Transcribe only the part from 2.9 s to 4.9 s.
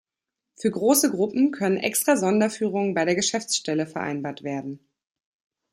bei der Geschäftsstelle vereinbart werden.